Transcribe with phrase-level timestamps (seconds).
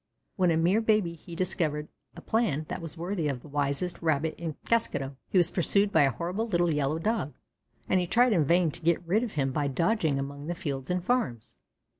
[0.35, 4.33] When a mere baby he discovered a plan that was worthy of the wisest Rabbit
[4.35, 5.15] in Kaskado.
[5.29, 7.35] He was pursued by a horrible little Yellow Dog,
[7.87, 10.55] and he had tried in vain to get rid of him by dodging among the
[10.55, 11.55] fields and farms.